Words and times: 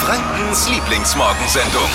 Frankens 0.00 0.68
Lieblingsmorgensendung. 0.70 1.90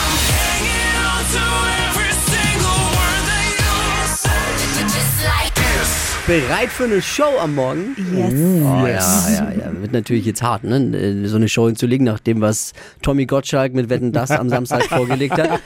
Bereit 6.27 6.69
für 6.69 6.83
eine 6.83 7.01
Show 7.01 7.39
am 7.39 7.55
Morgen? 7.55 7.95
Yes. 8.15 8.33
Oh, 8.33 8.85
ja, 8.85 9.29
ja, 9.29 9.51
ja. 9.59 9.81
Wird 9.81 9.91
natürlich 9.91 10.25
jetzt 10.25 10.43
hart, 10.43 10.63
ne? 10.63 11.27
So 11.27 11.35
eine 11.35 11.49
Show 11.49 11.65
hinzulegen, 11.65 12.05
nach 12.05 12.19
dem, 12.19 12.41
was 12.41 12.73
Tommy 13.01 13.25
Gottschalk 13.25 13.73
mit 13.73 13.89
Wetten 13.89 14.11
Das 14.11 14.29
am 14.29 14.49
Samstag 14.49 14.83
vorgelegt 14.89 15.33
hat. 15.37 15.61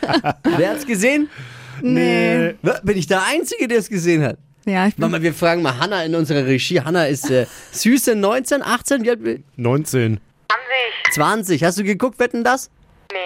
Wer 0.57 0.69
hat's 0.69 0.85
gesehen? 0.85 1.29
Nee. 1.81 2.55
Bin 2.83 2.97
ich 2.97 3.07
der 3.07 3.25
Einzige, 3.25 3.67
der 3.67 3.79
es 3.79 3.89
gesehen 3.89 4.23
hat? 4.23 4.37
Ja, 4.65 4.87
ich 4.87 4.95
bin. 4.95 5.01
Mama, 5.01 5.21
wir 5.21 5.33
fragen 5.33 5.61
mal 5.61 5.77
Hanna 5.77 6.03
in 6.03 6.15
unserer 6.15 6.45
Regie. 6.45 6.79
Hanna 6.79 7.05
ist 7.05 7.29
äh, 7.29 7.47
süße 7.71 8.15
19, 8.15 8.61
18, 8.61 9.03
wie 9.03 9.09
alt? 9.09 9.43
19. 9.57 10.19
20. 11.11 11.63
Hast 11.63 11.77
du 11.77 11.83
geguckt, 11.83 12.17
Wetten 12.19 12.43
Das? 12.43 12.69
Nee. 13.11 13.17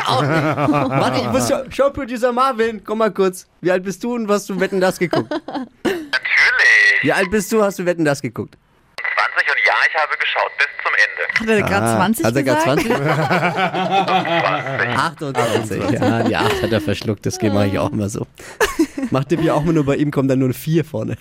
Auch 0.06 0.22
nicht. 0.22 0.30
Warte, 0.32 1.20
ich 1.20 1.28
muss 1.28 1.48
Show- 1.48 1.64
Showproducer 1.70 2.32
Marvin, 2.32 2.82
komm 2.84 2.98
mal 2.98 3.12
kurz. 3.12 3.46
Wie 3.60 3.70
alt 3.70 3.84
bist 3.84 4.02
du 4.04 4.14
und 4.14 4.28
hast 4.30 4.48
du 4.48 4.58
Wetten 4.60 4.80
Das 4.80 4.98
geguckt? 4.98 5.30
Natürlich. 5.84 7.02
Wie 7.02 7.12
alt 7.12 7.30
bist 7.30 7.52
du, 7.52 7.62
hast 7.62 7.78
du 7.78 7.84
Wetten 7.86 8.04
Das 8.04 8.20
geguckt? 8.20 8.56
20 8.96 9.50
und 9.50 9.56
ja, 9.66 9.74
ich 9.88 9.94
habe 9.94 10.16
geschaut 10.18 10.50
bis 10.58 10.66
zum 10.82 10.92
Ende. 10.94 11.22
Hat 11.40 11.48
er 11.48 11.62
gerade 11.68 11.86
20 11.96 12.24
Hat 12.26 12.36
er 12.36 12.42
gesagt? 12.42 12.64
gerade 12.64 12.82
20? 12.82 13.00
28. 14.98 16.00
Ja, 16.00 16.22
die 16.24 16.36
8 16.36 16.62
hat 16.62 16.72
er 16.72 16.80
verschluckt, 16.80 17.24
das 17.26 17.40
mache 17.40 17.66
ich 17.68 17.78
auch 17.78 17.92
immer 17.92 18.08
so. 18.08 18.26
Macht 19.10 19.30
Dippi 19.30 19.50
auch 19.50 19.62
immer 19.62 19.72
nur 19.72 19.84
bei 19.84 19.96
ihm, 19.96 20.10
kommt 20.10 20.30
dann 20.30 20.38
nur 20.38 20.48
ein 20.48 20.54
4 20.54 20.84
vorne. 20.84 21.16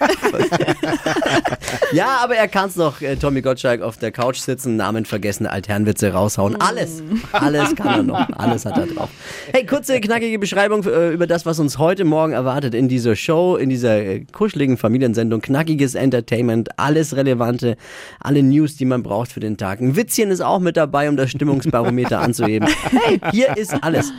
ja, 1.91 2.19
aber 2.23 2.35
er 2.35 2.47
kann 2.47 2.69
es 2.69 2.75
noch, 2.75 3.01
äh, 3.01 3.15
Tommy 3.15 3.41
Gottschalk 3.41 3.81
auf 3.81 3.97
der 3.97 4.11
Couch 4.11 4.37
sitzen, 4.37 4.75
Namen 4.75 5.05
vergessen, 5.05 5.47
Altherrenwitze 5.47 6.11
raushauen. 6.11 6.59
Alles, 6.59 7.03
alles 7.31 7.75
kann 7.75 7.87
er 7.87 8.03
noch, 8.03 8.29
alles 8.37 8.65
hat 8.65 8.77
er 8.77 8.87
drauf. 8.87 9.09
Hey, 9.53 9.65
kurze, 9.65 9.99
knackige 9.99 10.39
Beschreibung 10.39 10.83
äh, 10.85 11.11
über 11.11 11.27
das, 11.27 11.45
was 11.45 11.59
uns 11.59 11.77
heute 11.77 12.05
Morgen 12.05 12.33
erwartet 12.33 12.73
in 12.73 12.87
dieser 12.87 13.15
Show, 13.15 13.55
in 13.55 13.69
dieser 13.69 13.97
äh, 13.97 14.25
kuscheligen 14.31 14.77
Familiensendung. 14.77 15.41
Knackiges 15.41 15.95
Entertainment, 15.95 16.69
alles 16.77 17.15
Relevante, 17.15 17.77
alle 18.19 18.43
News, 18.43 18.75
die 18.75 18.85
man 18.85 19.03
braucht 19.03 19.31
für 19.31 19.39
den 19.39 19.57
Tag. 19.57 19.81
Ein 19.81 19.95
Witzchen 19.95 20.31
ist 20.31 20.41
auch 20.41 20.59
mit 20.59 20.77
dabei, 20.77 21.09
um 21.09 21.17
das 21.17 21.31
Stimmungsbarometer 21.31 22.19
anzuheben. 22.19 22.67
Hey, 22.91 23.19
hier 23.31 23.55
ist 23.57 23.73
alles. 23.83 24.11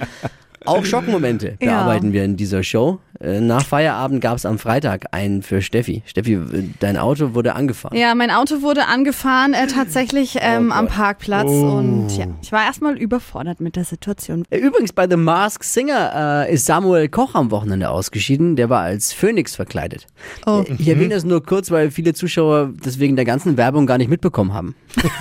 Auch 0.67 0.85
Schockmomente 0.85 1.57
Ja. 1.61 1.71
bearbeiten 1.85 2.13
wir 2.13 2.25
in 2.25 2.37
dieser 2.37 2.63
Show. 2.63 2.99
Äh, 3.21 3.41
Nach 3.41 3.65
Feierabend 3.65 4.21
gab 4.21 4.37
es 4.37 4.47
am 4.47 4.59
Freitag 4.59 5.07
einen 5.13 5.43
für 5.43 5.61
Steffi. 5.63 6.03
Steffi, 6.07 6.35
äh, 6.35 6.65
dein 6.81 6.97
Auto 6.97 7.35
wurde 7.35 7.55
angefahren. 7.55 7.97
Ja, 7.97 8.15
mein 8.15 8.31
Auto 8.31 8.63
wurde 8.63 8.87
angefahren, 8.87 9.53
äh, 9.55 9.67
tatsächlich 9.67 10.39
ähm, 10.41 10.73
am 10.73 10.87
Parkplatz. 10.89 11.49
Und 11.51 12.09
ja, 12.17 12.27
ich 12.43 12.51
war 12.53 12.65
erstmal 12.65 12.97
überfordert 12.97 13.61
mit 13.61 13.77
der 13.77 13.85
Situation. 13.85 14.45
Äh, 14.51 14.59
Übrigens, 14.59 14.93
bei 14.93 15.07
The 15.09 15.17
Mask 15.17 15.65
Singer 15.65 16.47
äh, 16.49 16.55
ist 16.55 16.65
Samuel 16.67 17.09
Koch 17.09 17.35
am 17.35 17.51
Wochenende 17.51 17.91
ausgeschieden. 17.91 18.57
Der 18.57 18.71
war 18.71 18.81
als 18.81 19.13
Phönix 19.13 19.55
verkleidet. 19.57 20.07
Oh. 20.47 20.65
Ich 20.79 20.89
erwähne 20.89 21.15
das 21.15 21.25
nur 21.25 21.45
kurz, 21.45 21.71
weil 21.71 21.91
viele 21.91 22.15
Zuschauer 22.15 22.71
das 22.83 22.99
wegen 22.99 23.17
der 23.17 23.25
ganzen 23.27 23.57
Werbung 23.57 23.87
gar 23.87 23.99
nicht 23.99 24.09
mitbekommen 24.11 24.55
haben. 24.55 24.75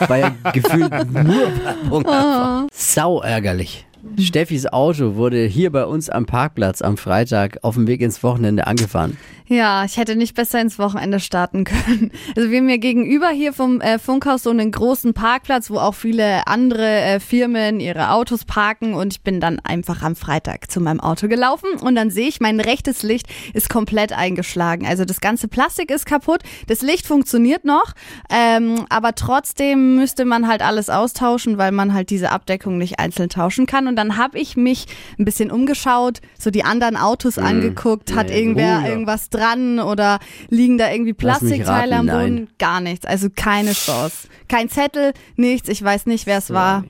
War 0.08 0.18
ja 0.18 0.32
gefühlt 0.54 0.92
nur 1.12 1.52
Werbung. 1.64 2.06
Einfach. 2.06 2.68
Sau 2.72 3.22
ärgerlich. 3.22 3.86
Steffis 4.18 4.66
Auto 4.68 5.16
wurde 5.16 5.46
hier 5.46 5.72
bei 5.72 5.86
uns 5.86 6.10
am 6.10 6.26
Parkplatz 6.26 6.82
am 6.82 6.98
Freitag 6.98 7.60
auf 7.64 7.76
dem 7.76 7.88
Weg 7.88 8.02
ins 8.02 8.24
Wochenende 8.24 8.68
angefahren. 8.68 9.18
Ja, 9.50 9.84
ich 9.84 9.98
hätte 9.98 10.16
nicht 10.16 10.36
besser 10.36 10.62
ins 10.62 10.78
Wochenende 10.78 11.20
starten 11.20 11.64
können. 11.64 12.12
Also 12.36 12.52
wir 12.52 12.60
haben 12.60 12.68
hier 12.68 12.78
gegenüber 12.78 13.30
hier 13.30 13.52
vom 13.52 13.82
äh, 13.82 13.98
Funkhaus 13.98 14.44
so 14.44 14.52
einen 14.52 14.72
großen 14.72 15.16
Parkplatz, 15.16 15.72
wo 15.72 15.78
auch 15.78 15.96
viele 15.96 16.46
andere 16.46 16.86
äh, 16.86 17.20
Firmen 17.20 17.80
ihre 17.80 18.12
Autos 18.12 18.46
parken 18.46 18.94
und 18.94 19.14
ich 19.14 19.22
bin 19.22 19.40
dann 19.40 19.60
einfach 19.60 20.04
am 20.04 20.16
Freitag 20.16 20.70
zu 20.70 20.80
meinem 20.80 21.00
Auto 21.00 21.28
gelaufen 21.28 21.70
und 21.82 21.96
dann 21.96 22.12
sehe 22.12 22.28
ich, 22.28 22.40
mein 22.40 22.60
rechtes 22.60 23.02
Licht 23.02 23.26
ist 23.54 23.70
komplett 23.70 24.14
eingeschlagen. 24.14 24.86
Also 24.86 25.04
das 25.04 25.20
ganze 25.20 25.48
Plastik 25.48 25.90
ist 25.90 26.06
kaputt, 26.06 26.42
das 26.68 26.84
Licht 26.84 27.08
funktioniert 27.08 27.66
noch, 27.66 27.94
ähm, 28.30 28.86
aber 28.90 29.16
trotzdem 29.16 29.96
müsste 29.96 30.26
man 30.26 30.48
halt 30.48 30.62
alles 30.62 30.92
austauschen, 30.92 31.58
weil 31.58 31.72
man 31.72 31.96
halt 31.96 32.12
diese 32.12 32.30
Abdeckung 32.30 32.78
nicht 32.78 33.00
einzeln 33.00 33.30
tauschen 33.30 33.66
kann 33.66 33.88
und 33.90 33.96
dann 33.98 34.16
habe 34.16 34.40
ich 34.40 34.56
mich 34.56 34.86
ein 35.20 35.26
bisschen 35.26 35.52
umgeschaut, 35.52 36.22
so 36.40 36.50
die 36.52 36.64
anderen 36.64 36.96
Autos 36.96 37.38
angeguckt, 37.38 38.16
hat 38.16 38.30
Ja, 38.30 38.36
irgendwer 38.38 38.82
ja. 38.82 38.88
irgendwas 38.88 39.30
dran 39.30 39.80
oder 39.80 40.20
liegen 40.50 40.78
da 40.78 40.90
irgendwie 40.92 41.14
Plastikteile 41.14 41.96
raten, 41.98 42.10
am 42.10 42.16
Boden? 42.20 42.36
nein. 42.36 42.48
Gar 42.60 42.80
nichts, 42.82 43.06
also 43.06 43.28
keine 43.36 43.74
Chance. 43.74 44.28
Kein 44.48 44.70
Zettel, 44.70 45.14
nichts, 45.36 45.68
ich 45.68 45.84
weiß 45.84 46.06
nicht, 46.06 46.26
wer 46.26 46.38
es 46.38 46.52
war. 46.52 46.86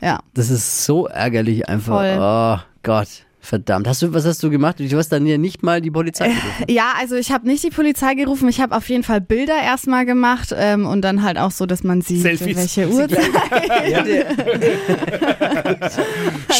Ja. 0.00 0.20
Das 0.34 0.50
ist 0.50 0.84
so 0.84 1.06
ärgerlich 1.06 1.68
einfach. 1.68 1.94
Voll. 1.98 2.16
Oh 2.18 2.58
Gott, 2.82 3.08
verdammt. 3.40 3.86
Hast 3.88 4.02
du, 4.02 4.12
was 4.12 4.24
hast 4.26 4.42
du 4.42 4.50
gemacht? 4.50 4.76
Du 4.80 4.96
hast 4.98 5.08
dann 5.10 5.24
hier 5.24 5.38
nicht 5.38 5.62
mal 5.62 5.80
die 5.80 5.90
Polizei 5.90 6.28
gerufen. 6.28 6.64
Ja, 6.68 6.92
also 6.98 7.16
ich 7.16 7.30
habe 7.32 7.46
nicht 7.46 7.62
die 7.64 7.70
Polizei 7.70 8.14
gerufen, 8.14 8.48
ich 8.48 8.60
habe 8.60 8.76
auf 8.76 8.88
jeden 8.88 9.02
Fall 9.04 9.20
Bilder 9.20 9.54
erstmal 9.62 10.04
gemacht 10.06 10.54
ähm, 10.56 10.86
und 10.86 11.02
dann 11.02 11.22
halt 11.22 11.38
auch 11.38 11.50
so, 11.50 11.66
dass 11.66 11.82
man 11.84 12.00
sieht, 12.02 12.22
Selfies. 12.22 12.56
welche 12.56 12.88
Uhrzeit. 12.88 13.18
Ja, 13.88 14.04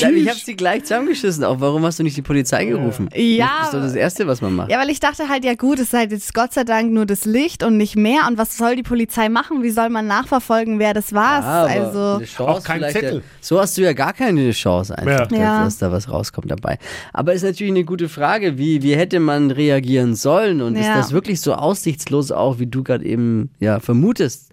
Ja, 0.00 0.10
ich 0.10 0.28
habe 0.28 0.38
sie 0.38 0.56
gleich 0.56 0.82
zusammengeschissen. 0.84 1.44
Auch 1.44 1.60
warum 1.60 1.84
hast 1.84 1.98
du 1.98 2.02
nicht 2.02 2.16
die 2.16 2.22
Polizei 2.22 2.64
gerufen? 2.64 3.08
Ja. 3.14 3.48
Das 3.58 3.66
ist 3.68 3.74
doch 3.74 3.80
das 3.80 3.94
Erste, 3.94 4.26
was 4.26 4.40
man 4.40 4.54
macht. 4.54 4.70
Ja, 4.70 4.78
weil 4.78 4.90
ich 4.90 5.00
dachte 5.00 5.28
halt, 5.28 5.44
ja 5.44 5.54
gut, 5.54 5.78
es 5.78 5.88
ist 5.88 5.92
halt 5.94 6.12
jetzt 6.12 6.34
Gott 6.34 6.52
sei 6.52 6.64
Dank 6.64 6.92
nur 6.92 7.06
das 7.06 7.24
Licht 7.24 7.62
und 7.62 7.76
nicht 7.76 7.96
mehr. 7.96 8.26
Und 8.28 8.38
was 8.38 8.56
soll 8.56 8.76
die 8.76 8.82
Polizei 8.82 9.28
machen? 9.28 9.62
Wie 9.62 9.70
soll 9.70 9.88
man 9.88 10.06
nachverfolgen, 10.06 10.78
wer 10.78 10.94
das 10.94 11.12
war? 11.12 11.40
Ja, 11.42 11.82
also 11.82 12.16
eine 12.16 12.24
Chance 12.26 12.48
Auch 12.50 12.62
kein 12.62 12.80
Zettel. 12.82 13.14
Ja, 13.16 13.20
so 13.40 13.60
hast 13.60 13.76
du 13.76 13.82
ja 13.82 13.92
gar 13.92 14.12
keine 14.12 14.50
Chance 14.52 14.96
einfach, 14.96 15.30
Ja. 15.30 15.38
Ja. 15.38 15.64
dass 15.64 15.78
da 15.78 15.90
was 15.90 16.08
rauskommt 16.10 16.50
dabei. 16.50 16.67
Aber 17.12 17.32
ist 17.32 17.42
natürlich 17.44 17.72
eine 17.72 17.84
gute 17.84 18.08
Frage, 18.08 18.58
wie, 18.58 18.82
wie 18.82 18.94
hätte 18.96 19.20
man 19.20 19.50
reagieren 19.50 20.14
sollen? 20.14 20.60
Und 20.60 20.76
ist 20.76 20.86
Ja. 20.86 20.96
das 20.96 21.12
wirklich 21.12 21.40
so 21.40 21.54
aussichtslos 21.54 22.32
auch, 22.32 22.58
wie 22.58 22.66
du 22.66 22.82
gerade 22.82 23.04
eben 23.04 23.50
ja, 23.60 23.80
vermutest? 23.80 24.50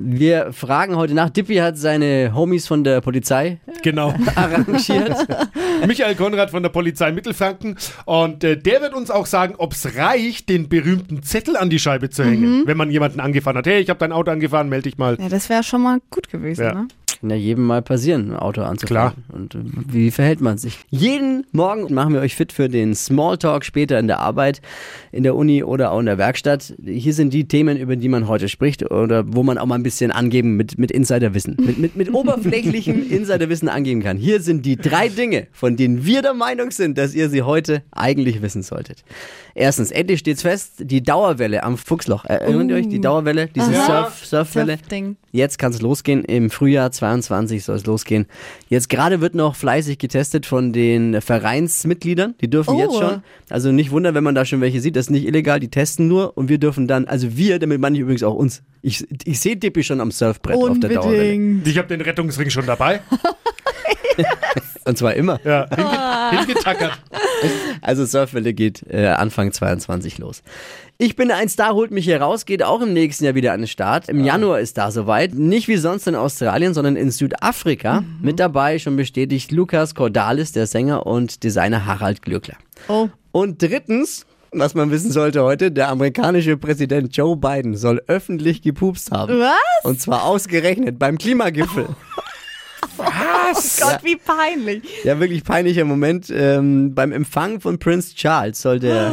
Wir 0.00 0.52
fragen 0.52 0.94
heute 0.94 1.12
nach. 1.14 1.28
Dippy 1.30 1.56
hat 1.56 1.76
seine 1.76 2.32
Homies 2.32 2.68
von 2.68 2.84
der 2.84 3.00
Polizei 3.00 3.58
Genau. 3.82 4.14
arrangiert. 4.36 5.26
Michael 5.88 6.14
Konrad 6.14 6.50
von 6.50 6.62
der 6.62 6.70
Polizei 6.70 7.10
Mittelfranken. 7.10 7.76
Und 8.04 8.44
äh, 8.44 8.56
der 8.56 8.80
wird 8.80 8.94
uns 8.94 9.10
auch 9.10 9.26
sagen, 9.26 9.54
ob 9.58 9.72
es 9.72 9.96
reicht, 9.96 10.48
den 10.50 10.68
berühmten 10.68 11.22
Zettel 11.24 11.56
an 11.56 11.68
die 11.68 11.80
Scheibe 11.80 12.10
zu 12.10 12.24
hängen, 12.24 12.62
wenn 12.66 12.76
man 12.76 12.90
jemanden 12.92 13.18
angefahren 13.18 13.56
hat. 13.56 13.66
Hey, 13.66 13.80
ich 13.80 13.90
habe 13.90 13.98
dein 13.98 14.12
Auto 14.12 14.30
angefahren, 14.30 14.68
melde 14.68 14.84
dich 14.88 14.98
mal. 14.98 15.16
ja, 15.20 15.28
das 15.28 15.48
wäre 15.48 15.64
schon 15.64 15.82
mal 15.82 15.98
gut 16.10 16.28
gewesen. 16.28 16.62
Ja. 16.62 16.74
Ne? 16.74 16.88
Kann 17.20 17.30
ja 17.30 17.36
jedem 17.36 17.64
mal 17.64 17.82
passieren, 17.82 18.30
ein 18.30 18.36
Auto 18.36 18.62
anzufahren. 18.62 19.24
Und 19.32 19.54
äh, 19.56 19.58
wie 19.88 20.10
verhält 20.12 20.40
man 20.40 20.56
sich? 20.56 20.78
Jeden 20.90 21.44
Morgen 21.50 21.92
machen 21.92 22.14
wir 22.14 22.20
euch 22.20 22.36
fit 22.36 22.52
für 22.52 22.68
den 22.68 22.94
Smalltalk 22.94 23.64
später 23.64 23.98
in 23.98 24.06
der 24.06 24.20
Arbeit, 24.20 24.60
in 25.10 25.24
der 25.24 25.34
Uni 25.34 25.64
oder 25.64 25.90
auch 25.90 25.98
in 25.98 26.06
der 26.06 26.18
Werkstatt. 26.18 26.74
Hier 26.84 27.12
sind 27.14 27.32
die 27.32 27.48
Themen, 27.48 27.76
über 27.76 27.96
die 27.96 28.08
man 28.08 28.28
heute 28.28 28.48
spricht 28.48 28.88
oder 28.88 29.24
wo 29.26 29.42
man 29.42 29.58
auch 29.58 29.66
mal 29.66 29.74
ein 29.74 29.82
bisschen 29.82 30.12
angeben 30.12 30.56
mit, 30.56 30.78
mit 30.78 30.92
Insiderwissen, 30.92 31.56
mit, 31.58 31.78
mit, 31.78 31.96
mit 31.96 32.14
oberflächlichem 32.14 33.10
Insiderwissen 33.10 33.68
angeben 33.68 34.02
kann. 34.02 34.16
Hier 34.16 34.40
sind 34.40 34.64
die 34.64 34.76
drei 34.76 35.08
Dinge, 35.08 35.48
von 35.50 35.76
denen 35.76 36.04
wir 36.04 36.22
der 36.22 36.34
Meinung 36.34 36.70
sind, 36.70 36.98
dass 36.98 37.14
ihr 37.14 37.30
sie 37.30 37.42
heute 37.42 37.82
eigentlich 37.90 38.42
wissen 38.42 38.62
solltet. 38.62 39.02
Erstens, 39.54 39.90
endlich 39.90 40.20
steht's 40.20 40.42
fest, 40.42 40.74
die 40.78 41.02
Dauerwelle 41.02 41.64
am 41.64 41.78
Fuchsloch. 41.78 42.24
Erinnert 42.26 42.70
ihr 42.70 42.76
euch, 42.76 42.88
die 42.88 43.00
Dauerwelle, 43.00 43.48
diese 43.48 43.72
Surf, 43.72 44.24
Surfwelle? 44.24 44.78
Jetzt 45.32 45.58
kann 45.58 45.72
es 45.72 45.82
losgehen. 45.82 46.24
Im 46.24 46.48
Frühjahr 46.48 46.92
22 47.08 47.64
soll 47.64 47.76
es 47.76 47.86
losgehen. 47.86 48.26
Jetzt 48.68 48.88
gerade 48.88 49.20
wird 49.20 49.34
noch 49.34 49.56
fleißig 49.56 49.98
getestet 49.98 50.44
von 50.46 50.72
den 50.72 51.20
Vereinsmitgliedern. 51.20 52.34
Die 52.40 52.50
dürfen 52.50 52.74
Oh. 52.74 52.78
jetzt 52.80 52.96
schon. 52.98 53.22
Also 53.48 53.72
nicht 53.72 53.90
wundern, 53.90 54.14
wenn 54.14 54.24
man 54.24 54.34
da 54.34 54.44
schon 54.44 54.60
welche 54.60 54.80
sieht. 54.80 54.96
Das 54.96 55.06
ist 55.06 55.10
nicht 55.10 55.26
illegal. 55.26 55.58
Die 55.60 55.70
testen 55.70 56.06
nur 56.06 56.36
und 56.36 56.48
wir 56.48 56.58
dürfen 56.58 56.86
dann, 56.86 57.06
also 57.06 57.36
wir, 57.36 57.58
damit 57.58 57.80
meine 57.80 57.96
ich 57.96 58.02
übrigens 58.02 58.22
auch 58.22 58.34
uns. 58.34 58.62
Ich, 58.82 59.06
ich 59.24 59.40
sehe 59.40 59.56
Dippi 59.56 59.82
schon 59.82 60.00
am 60.00 60.10
Surfbrett 60.10 60.56
auf 60.56 60.78
der 60.78 60.90
Dauerwelle. 60.90 61.32
Unbedingt. 61.32 61.66
Ich 61.66 61.78
habe 61.78 61.88
den 61.88 62.00
Rettungsring 62.00 62.50
schon 62.50 62.66
dabei. 62.66 63.00
Und 64.84 64.98
zwar 64.98 65.14
immer. 65.14 65.40
Ja, 65.44 65.66
hinge 65.74 66.40
hingetackert. 66.46 66.98
Also 67.80 68.04
Surfwelle 68.04 68.54
geht 68.54 68.84
äh, 68.90 69.06
Anfang 69.06 69.52
22 69.52 70.18
los. 70.18 70.42
Ich 70.98 71.14
bin 71.14 71.30
ein 71.30 71.48
Star, 71.48 71.74
holt 71.74 71.90
mich 71.90 72.04
hier 72.04 72.20
raus, 72.20 72.44
geht 72.44 72.62
auch 72.62 72.80
im 72.82 72.92
nächsten 72.92 73.24
Jahr 73.24 73.34
wieder 73.34 73.52
an 73.52 73.60
den 73.60 73.68
Start. 73.68 74.08
Im 74.08 74.24
Januar 74.24 74.60
ist 74.60 74.78
da 74.78 74.90
soweit. 74.90 75.32
Nicht 75.34 75.68
wie 75.68 75.76
sonst 75.76 76.08
in 76.08 76.16
Australien, 76.16 76.74
sondern 76.74 76.96
in 76.96 77.10
Südafrika. 77.10 78.02
Mit 78.20 78.40
dabei 78.40 78.78
schon 78.78 78.96
bestätigt 78.96 79.52
Lukas 79.52 79.94
Cordalis, 79.94 80.52
der 80.52 80.66
Sänger 80.66 81.06
und 81.06 81.44
Designer 81.44 81.86
Harald 81.86 82.22
Glöckler. 82.22 82.56
Oh. 82.88 83.08
Und 83.30 83.62
drittens, 83.62 84.26
was 84.50 84.74
man 84.74 84.90
wissen 84.90 85.12
sollte 85.12 85.42
heute, 85.42 85.70
der 85.70 85.88
amerikanische 85.88 86.56
Präsident 86.56 87.16
Joe 87.16 87.36
Biden 87.36 87.76
soll 87.76 88.02
öffentlich 88.08 88.62
gepupst 88.62 89.12
haben. 89.12 89.38
Was? 89.38 89.84
Und 89.84 90.00
zwar 90.00 90.24
ausgerechnet 90.24 90.98
beim 90.98 91.18
Klimagipfel. 91.18 91.86
Was? 93.52 93.80
Gott, 93.80 94.00
wie 94.02 94.16
peinlich. 94.16 94.82
Ja, 95.04 95.18
wirklich 95.20 95.44
peinlicher 95.44 95.84
Moment. 95.84 96.30
Ähm, 96.30 96.94
beim 96.94 97.12
Empfang 97.12 97.60
von 97.60 97.78
Prince 97.78 98.14
Charles 98.14 98.60
soll 98.60 98.78
der 98.80 99.12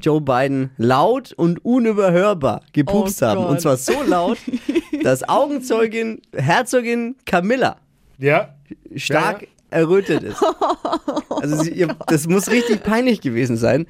Joe 0.00 0.20
Biden 0.20 0.70
laut 0.76 1.32
und 1.32 1.64
unüberhörbar 1.64 2.62
gepupst 2.72 3.22
Oh 3.22 3.26
haben. 3.26 3.40
Gott. 3.42 3.50
Und 3.50 3.60
zwar 3.60 3.76
so 3.76 4.02
laut, 4.06 4.38
dass 5.02 5.28
Augenzeugin 5.28 6.20
Herzogin 6.34 7.16
Camilla 7.26 7.76
Ja. 8.18 8.54
stark 8.96 9.46
errötet 9.70 10.22
ist. 10.22 10.42
Also 11.40 11.62
sie, 11.62 11.70
ihr, 11.70 11.94
das 12.08 12.26
muss 12.26 12.50
richtig 12.50 12.82
peinlich 12.82 13.20
gewesen 13.20 13.56
sein. 13.56 13.86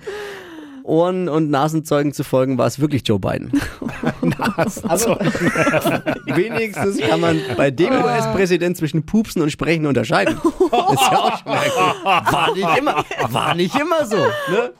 Ohren- 0.88 1.28
und 1.28 1.50
Nasenzeugen 1.50 2.12
zu 2.12 2.24
folgen, 2.24 2.58
war 2.58 2.66
es 2.66 2.80
wirklich 2.80 3.06
Joe 3.06 3.18
Biden. 3.18 3.52
Aber 4.82 5.18
wenigstens 6.26 6.98
kann 6.98 7.20
man 7.20 7.40
bei 7.56 7.70
dem 7.70 7.92
US-Präsident 7.92 8.76
zwischen 8.76 9.04
Pupsen 9.06 9.42
und 9.42 9.50
Sprechen 9.50 9.86
unterscheiden. 9.86 10.36
Das 10.70 10.92
ist 10.92 11.12
ja 11.12 11.18
auch 11.18 11.38
schon 11.38 11.52
merkwürdig. 11.52 12.32
War 12.32 12.54
nicht 12.54 12.78
immer, 12.78 13.04
war 13.30 13.54
nicht 13.54 13.80
immer 13.80 14.06
so. 14.06 14.16
Ne? 14.16 14.72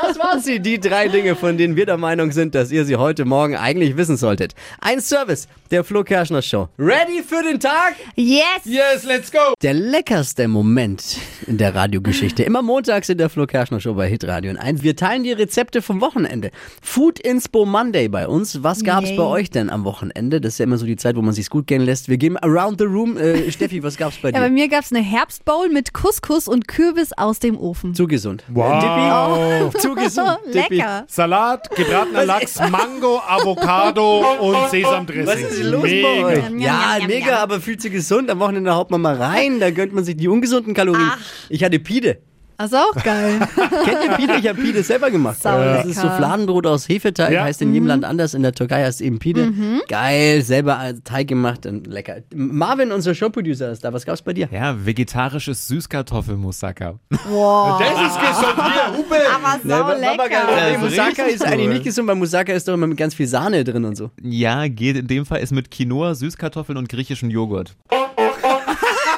Das 0.00 0.18
waren 0.18 0.40
sie, 0.40 0.60
die 0.60 0.78
drei 0.78 1.08
Dinge, 1.08 1.34
von 1.34 1.56
denen 1.58 1.74
wir 1.76 1.84
der 1.86 1.96
Meinung 1.96 2.30
sind, 2.32 2.54
dass 2.54 2.70
ihr 2.70 2.84
sie 2.84 2.96
heute 2.96 3.24
Morgen 3.24 3.56
eigentlich 3.56 3.96
wissen 3.96 4.16
solltet. 4.16 4.54
Ein 4.80 5.00
Service 5.00 5.48
der 5.70 5.82
Flo 5.84 6.04
Kerschner 6.04 6.40
Show. 6.40 6.68
Ready 6.78 7.22
für 7.26 7.42
den 7.42 7.58
Tag? 7.60 7.94
Yes! 8.14 8.44
Yes, 8.64 9.04
let's 9.04 9.30
go! 9.32 9.38
Der 9.62 9.74
leckerste 9.74 10.46
Moment 10.48 11.18
in 11.46 11.58
der 11.58 11.74
Radiogeschichte. 11.74 12.42
Immer 12.42 12.62
montags 12.62 13.08
in 13.08 13.18
der 13.18 13.28
Flo 13.28 13.46
Kerschner 13.46 13.80
Show 13.80 13.94
bei 13.94 14.08
Hitradio 14.08 14.54
1. 14.56 14.82
Wir 14.82 14.94
teilen 14.96 15.24
die 15.24 15.32
Rezepte 15.32 15.82
vom 15.82 16.00
Wochenende. 16.00 16.50
Food 16.80 17.18
Inspo 17.18 17.66
Monday 17.66 18.08
bei 18.08 18.28
uns. 18.28 18.62
Was 18.62 18.84
gab's 18.84 19.08
Yay. 19.10 19.16
bei 19.16 19.24
euch 19.24 19.50
denn 19.50 19.68
am 19.68 19.84
Wochenende? 19.84 20.40
Das 20.40 20.54
ist 20.54 20.58
ja 20.58 20.64
immer 20.64 20.78
so 20.78 20.86
die 20.86 20.96
Zeit, 20.96 21.16
wo 21.16 21.22
man 21.22 21.34
sich's 21.34 21.50
gut 21.50 21.66
gehen 21.66 21.82
lässt. 21.82 22.08
Wir 22.08 22.18
gehen 22.18 22.36
around 22.38 22.78
the 22.78 22.86
room. 22.86 23.16
Äh, 23.18 23.50
Steffi, 23.58 23.82
was 23.82 23.96
gab's 23.96 24.16
bei 24.22 24.30
Ja, 24.30 24.38
bei 24.38 24.48
dir? 24.48 24.54
mir 24.54 24.68
gab's 24.68 24.92
eine 24.92 25.02
Herbstbowl 25.02 25.68
mit 25.70 25.92
Couscous 25.92 26.46
und 26.48 26.68
Kürbis 26.68 27.10
aus 27.16 27.40
dem 27.40 27.58
Ofen. 27.58 27.94
Zu 27.94 28.06
gesund. 28.06 28.44
Wow. 28.48 29.72
Äh? 29.74 29.78
Zu 29.78 29.87
gesund. 29.94 30.38
Dippi. 30.46 30.76
Lecker. 30.76 31.04
Salat, 31.08 31.70
gebratener 31.74 32.24
Lachs, 32.24 32.58
Mango, 32.70 33.20
Avocado 33.26 34.20
und 34.40 34.70
Sesamdressing. 34.70 35.26
Was 35.26 35.52
ist 35.52 35.62
los 35.64 35.82
Mega. 35.82 36.08
bei 36.08 36.24
euch? 36.24 36.60
Ja, 36.60 36.98
mega, 37.06 37.38
aber 37.38 37.60
fühlt 37.60 37.80
sich 37.80 37.92
gesund. 37.92 38.30
Am 38.30 38.38
Wochenende 38.40 38.74
haut 38.74 38.90
man 38.90 39.00
mal 39.00 39.16
rein. 39.16 39.60
Da 39.60 39.70
gönnt 39.70 39.92
man 39.92 40.04
sich 40.04 40.16
die 40.16 40.28
ungesunden 40.28 40.74
Kalorien. 40.74 41.12
Ich 41.48 41.64
hatte 41.64 41.78
Pide. 41.78 42.18
Das 42.60 42.72
ist 42.72 42.76
auch 42.76 43.04
geil. 43.04 43.38
Kennt 43.84 44.04
ihr 44.04 44.10
Pide? 44.16 44.34
Ich 44.36 44.48
habe 44.48 44.60
Pide 44.60 44.82
selber 44.82 45.12
gemacht. 45.12 45.40
Saulecker. 45.40 45.74
Das 45.76 45.86
ist 45.86 46.00
so 46.00 46.08
Fladenbrot 46.10 46.66
aus 46.66 46.88
Hefeteig, 46.88 47.32
Ja. 47.32 47.44
heißt 47.44 47.62
in 47.62 47.72
jedem 47.72 47.86
Land 47.86 48.04
anders. 48.04 48.34
In 48.34 48.42
der 48.42 48.52
Türkei 48.52 48.82
heißt 48.82 49.00
es 49.00 49.06
eben 49.06 49.20
Pide. 49.20 49.52
Geil, 49.88 50.42
selber 50.42 50.92
Teig 51.04 51.28
gemacht 51.28 51.66
und 51.66 51.86
lecker. 51.86 52.16
Marvin, 52.34 52.90
unser 52.90 53.14
Showproducer, 53.14 53.70
ist 53.70 53.84
da. 53.84 53.92
Was 53.92 54.04
gab's 54.04 54.22
bei 54.22 54.32
dir? 54.32 54.48
Ja, 54.50 54.74
vegetarisches 54.84 55.68
Süßkartoffelmoussaka. 55.68 56.98
Wow. 57.28 57.78
Das 57.80 57.90
ist 57.90 58.20
gesund. 58.20 58.54
Hier, 58.56 58.98
Hupe. 58.98 59.14
Aber 59.34 59.54
Ne, 59.62 59.70
sau 59.70 59.78
Mama, 59.78 59.92
lecker. 59.94 60.28
geil. 60.28 60.78
Moussaka 60.78 61.04
richtig 61.22 61.34
ist 61.36 61.46
eigentlich 61.46 61.68
nicht 61.68 61.84
gesund, 61.84 62.08
weil 62.08 62.16
Moussaka 62.16 62.52
ist 62.52 62.66
doch 62.66 62.74
immer 62.74 62.88
mit 62.88 62.96
ganz 62.98 63.14
viel 63.14 63.28
Sahne 63.28 63.62
drin 63.62 63.84
und 63.84 63.96
so. 63.96 64.10
Ja, 64.20 64.66
geht 64.66 64.96
in 64.96 65.06
dem 65.06 65.26
Fall 65.26 65.40
ist 65.40 65.52
mit 65.52 65.70
Quinoa, 65.70 66.14
Süßkartoffeln 66.14 66.76
und 66.76 66.88
griechischen 66.88 67.30
Joghurt. 67.30 67.76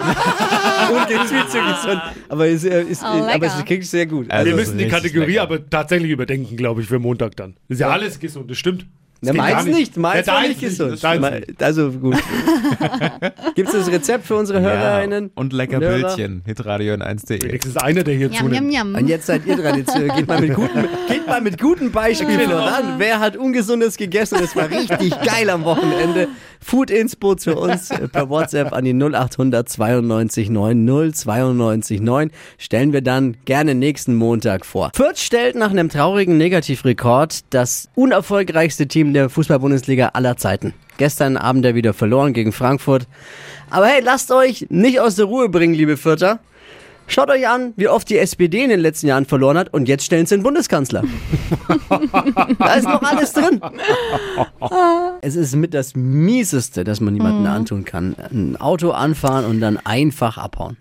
Und 0.00 1.08
zu 1.50 1.58
gesund. 1.58 2.02
Aber 2.28 2.46
es 2.48 2.64
ist, 2.64 2.88
ist, 2.88 3.02
Oh, 3.02 3.06
aber 3.06 3.46
es 3.46 3.64
klingt 3.64 3.84
sehr 3.84 4.06
gut. 4.06 4.30
Also 4.30 4.46
Wir 4.46 4.56
Das 4.56 4.60
müssen 4.66 4.78
die 4.78 4.88
Kategorie 4.88 5.26
lecker. 5.32 5.42
aber 5.42 5.68
tatsächlich 5.68 6.10
überdenken, 6.10 6.56
glaube 6.56 6.80
ich, 6.82 6.88
für 6.88 6.98
Montag 6.98 7.36
dann. 7.36 7.54
ist 7.68 7.80
ja 7.80 7.88
alles 7.88 8.18
gesund, 8.18 8.50
das 8.50 8.58
stimmt. 8.58 8.86
Na, 9.22 9.32
Das 9.32 9.36
meins 9.36 9.64
nicht, 9.66 9.96
meins 9.96 10.26
Ja, 10.26 10.34
war 10.34 10.42
nicht 10.48 10.60
gesund. 10.60 10.92
nicht. 10.92 11.62
Also 11.62 11.92
gut. 11.92 12.16
Gibt 13.54 13.68
es 13.68 13.74
das 13.74 13.90
Rezept 13.90 14.26
für 14.26 14.36
unsere 14.36 14.60
HörerInnen? 14.60 15.24
Ja, 15.24 15.30
und 15.34 15.52
lecker 15.52 15.76
und 15.76 15.82
Hörer? 15.84 16.08
Böllchen. 16.16 16.42
Hitradio 16.46 16.94
1.de. 16.94 17.42
Wenigstens 17.42 17.76
einer, 17.76 18.02
der 18.02 18.14
hier 18.14 18.28
Yum, 18.28 18.36
zunimmt. 18.50 18.72
yum, 18.72 18.94
Und 18.94 19.08
jetzt 19.08 19.26
seid 19.26 19.44
ihr 19.46 19.56
dran. 19.56 19.76
Jetzt 19.78 19.94
äh, 19.94 20.08
geht 20.08 20.26
mal 20.26 20.40
mit 20.40 20.54
gutem, 20.54 20.88
geht 21.08 21.26
mal 21.26 21.40
mit 21.40 21.60
gutem 21.60 21.92
Beispiel 21.92 22.40
voran. 22.40 22.94
Wer 22.98 23.20
hat 23.20 23.36
Ungesundes 23.36 23.96
gegessen? 23.96 24.38
Es 24.42 24.56
war 24.56 24.70
richtig 24.70 25.10
geil 25.22 25.50
am 25.50 25.64
Wochenende. 25.64 26.28
Food 26.62 26.90
Inspo 26.90 27.34
zu 27.36 27.56
uns 27.56 27.90
äh, 27.90 28.06
per 28.08 28.28
WhatsApp 28.28 28.72
an 28.74 28.84
die 28.84 28.92
0800 28.92 29.66
92 29.68 30.50
9 30.50 31.12
092 31.14 32.00
9. 32.02 32.30
Stellen 32.58 32.92
wir 32.92 33.00
dann 33.00 33.36
gerne 33.46 33.74
nächsten 33.74 34.14
Montag 34.14 34.66
vor. 34.66 34.90
Fürth 34.94 35.18
stellt 35.18 35.56
nach 35.56 35.70
einem 35.70 35.88
traurigen 35.88 36.36
Negativrekord 36.36 37.40
das 37.50 37.88
unerfolgreichste 37.94 38.88
Team 38.88 39.09
der 39.12 39.30
Fußball-Bundesliga 39.30 40.10
aller 40.14 40.36
Zeiten. 40.36 40.74
Gestern 40.98 41.36
Abend 41.36 41.64
ja 41.64 41.74
wieder 41.74 41.94
verloren 41.94 42.32
gegen 42.32 42.52
Frankfurt. 42.52 43.06
Aber 43.70 43.86
hey, 43.86 44.02
lasst 44.02 44.30
euch 44.32 44.66
nicht 44.68 45.00
aus 45.00 45.16
der 45.16 45.26
Ruhe 45.26 45.48
bringen, 45.48 45.74
liebe 45.74 45.96
Fürther. 45.96 46.40
Schaut 47.10 47.28
euch 47.28 47.48
an, 47.48 47.72
wie 47.74 47.88
oft 47.88 48.08
die 48.08 48.18
SPD 48.18 48.62
in 48.62 48.70
den 48.70 48.78
letzten 48.78 49.08
Jahren 49.08 49.26
verloren 49.26 49.58
hat 49.58 49.74
und 49.74 49.88
jetzt 49.88 50.04
stellen 50.04 50.26
sie 50.26 50.36
den 50.36 50.44
Bundeskanzler. 50.44 51.02
da 52.58 52.74
ist 52.74 52.84
noch 52.84 53.02
alles 53.02 53.32
drin. 53.32 53.60
es 55.20 55.34
ist 55.34 55.56
mit 55.56 55.74
das 55.74 55.96
Mieseste, 55.96 56.84
das 56.84 57.00
man 57.00 57.16
jemandem 57.16 57.46
antun 57.46 57.84
kann. 57.84 58.14
Ein 58.30 58.56
Auto 58.60 58.92
anfahren 58.92 59.44
und 59.44 59.60
dann 59.60 59.76
einfach 59.78 60.38
abhauen. 60.38 60.76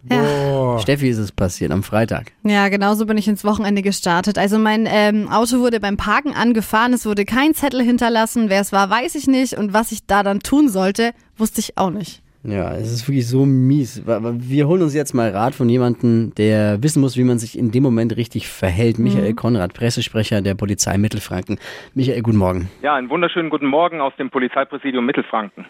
Steffi 0.80 1.10
ist 1.10 1.18
es 1.18 1.32
passiert 1.32 1.72
am 1.72 1.82
Freitag. 1.82 2.32
Ja, 2.44 2.70
genauso 2.70 3.08
bin 3.08 3.18
ich 3.18 3.28
ins 3.28 3.44
Wochenende 3.44 3.82
gestartet. 3.82 4.38
Also 4.38 4.60
mein 4.60 4.88
ähm, 4.88 5.30
Auto 5.30 5.62
wurde 5.62 5.80
beim 5.80 5.98
Parken 5.98 6.36
angefahren, 6.36 6.94
es 6.94 7.08
wurde 7.08 7.26
kein 7.26 7.56
Zettel 7.56 7.82
hinterlassen. 7.82 8.50
Wer 8.50 8.62
es 8.62 8.72
war, 8.72 8.88
weiß 8.88 9.16
ich 9.16 9.26
nicht. 9.26 9.58
Und 9.58 9.74
was 9.74 9.92
ich 9.92 10.06
da 10.06 10.22
dann 10.22 10.42
tun 10.42 10.70
sollte, 10.70 11.14
wusste 11.38 11.60
ich 11.60 11.76
auch 11.80 11.90
nicht. 11.90 12.22
Ja, 12.44 12.74
es 12.74 12.92
ist 12.92 13.08
wirklich 13.08 13.28
so 13.28 13.46
mies. 13.46 14.02
Wir 14.06 14.68
holen 14.68 14.82
uns 14.82 14.94
jetzt 14.94 15.14
mal 15.14 15.30
Rat 15.32 15.56
von 15.56 15.68
jemandem, 15.68 16.34
der 16.36 16.82
wissen 16.82 17.02
muss, 17.02 17.18
wie 17.18 17.26
man 17.26 17.38
sich 17.38 17.58
in 17.58 17.72
dem 17.72 17.84
Moment 17.84 18.16
richtig 18.16 18.48
verhält. 18.48 18.98
Michael 18.98 19.34
Konrad, 19.34 19.74
Pressesprecher 19.74 20.42
der 20.42 20.56
Polizei 20.56 20.98
Mittelfranken. 20.98 21.60
Michael, 21.96 22.22
guten 22.22 22.38
Morgen. 22.38 22.70
Ja, 22.82 22.96
einen 22.96 23.10
wunderschönen 23.10 23.50
guten 23.50 23.68
Morgen 23.68 24.00
aus 24.00 24.14
dem 24.18 24.30
Polizeipräsidium 24.30 25.06
Mittelfranken. 25.06 25.66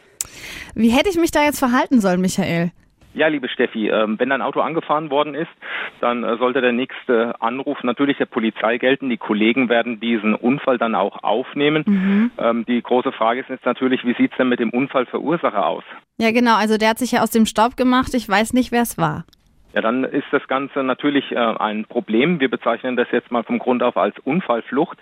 Wie 0.76 0.90
hätte 0.90 1.10
ich 1.10 1.18
mich 1.18 1.32
da 1.32 1.44
jetzt 1.44 1.58
verhalten 1.58 2.02
sollen, 2.02 2.22
Michael? 2.22 2.72
Ja, 3.14 3.28
liebe 3.28 3.50
Steffi, 3.50 3.90
ähm, 3.90 4.20
wenn 4.20 4.30
dein 4.30 4.42
Auto 4.42 4.62
angefahren 4.62 5.10
worden 5.10 5.34
ist, 5.34 5.50
dann 6.00 6.24
äh, 6.24 6.38
sollte 6.38 6.62
der 6.62 6.72
nächste 6.72 7.42
Anruf 7.42 7.82
natürlich 7.84 8.18
der 8.18 8.26
Polizei 8.26 8.78
gelten. 8.78 9.10
Die 9.10 9.18
Kollegen 9.18 9.68
werden 9.68 10.00
diesen 10.00 10.36
Unfall 10.36 10.78
dann 10.78 10.96
auch 10.96 11.24
aufnehmen. 11.24 12.32
Ähm, 12.38 12.66
die 12.66 12.82
große 12.82 13.12
Frage 13.12 13.42
ist 13.42 13.50
jetzt 13.50 13.66
natürlich, 13.66 14.06
wie 14.06 14.14
sieht's 14.14 14.38
denn 14.38 14.50
mit 14.50 14.60
dem 14.60 14.70
Unfallverursacher 14.70 15.66
aus? 15.66 15.84
Ja, 16.20 16.32
genau. 16.32 16.56
Also 16.56 16.78
der 16.78 16.90
hat 16.90 17.00
sich 17.00 17.14
ja 17.14 17.22
aus 17.22 17.32
dem 17.32 17.46
Staub 17.46 17.78
gemacht. 17.78 18.14
Ich 18.14 18.30
weiß 18.30 18.54
nicht, 18.54 18.72
wer 18.72 18.84
es 18.84 18.98
war. 18.98 19.26
Ja, 19.74 19.82
dann 19.82 20.04
ist 20.04 20.26
das 20.32 20.48
Ganze 20.48 20.84
natürlich 20.84 21.32
äh, 21.32 21.36
ein 21.36 21.86
Problem. 21.86 22.40
Wir 22.40 22.50
bezeichnen 22.50 22.96
das 22.96 23.08
jetzt 23.12 23.32
mal 23.32 23.44
vom 23.44 23.60
Grund 23.60 23.84
auf 23.84 23.98
als 23.98 24.16
Unfallflucht. 24.24 24.98